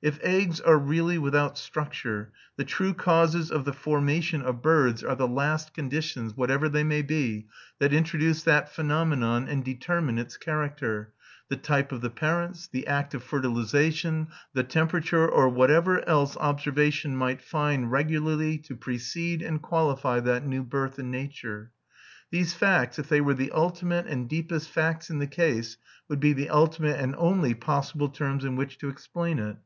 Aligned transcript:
If 0.00 0.20
eggs 0.22 0.60
are 0.60 0.78
really 0.78 1.18
without 1.18 1.58
structure, 1.58 2.30
the 2.54 2.62
true 2.64 2.94
causes 2.94 3.50
of 3.50 3.64
the 3.64 3.72
formation 3.72 4.42
of 4.42 4.62
birds 4.62 5.02
are 5.02 5.16
the 5.16 5.26
last 5.26 5.74
conditions, 5.74 6.36
whatever 6.36 6.68
they 6.68 6.84
may 6.84 7.02
be, 7.02 7.48
that 7.80 7.92
introduce 7.92 8.44
that 8.44 8.72
phenomenon 8.72 9.48
and 9.48 9.64
determine 9.64 10.16
its 10.16 10.36
character 10.36 11.12
the 11.48 11.56
type 11.56 11.90
of 11.90 12.00
the 12.00 12.10
parents, 12.10 12.68
the 12.68 12.86
act 12.86 13.12
of 13.12 13.24
fertilisation, 13.24 14.28
the 14.52 14.62
temperature, 14.62 15.28
or 15.28 15.48
whatever 15.48 16.08
else 16.08 16.36
observation 16.36 17.16
might 17.16 17.42
find 17.42 17.90
regularly 17.90 18.56
to 18.56 18.76
precede 18.76 19.42
and 19.42 19.62
qualify 19.62 20.20
that 20.20 20.46
new 20.46 20.62
birth 20.62 21.00
in 21.00 21.10
nature. 21.10 21.72
These 22.30 22.54
facts, 22.54 23.00
if 23.00 23.08
they 23.08 23.20
were 23.20 23.34
the 23.34 23.50
ultimate 23.50 24.06
and 24.06 24.28
deepest 24.28 24.70
facts 24.70 25.10
in 25.10 25.18
the 25.18 25.26
case, 25.26 25.76
would 26.08 26.20
be 26.20 26.34
the 26.34 26.50
ultimate 26.50 27.00
and 27.00 27.16
only 27.18 27.52
possible 27.52 28.08
terms 28.10 28.44
in 28.44 28.54
which 28.54 28.78
to 28.78 28.88
explain 28.88 29.40
it. 29.40 29.56